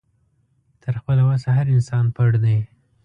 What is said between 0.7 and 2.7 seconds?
تر خپله وسه هر انسان پړ دی